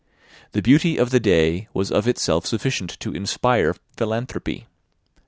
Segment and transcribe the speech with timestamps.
[0.53, 4.65] The beauty of the day was of itself sufficient to inspire philanthropy.